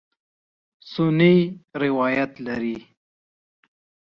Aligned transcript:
سنې 0.91 1.35
روایت 1.81 2.33
لري. 2.45 2.77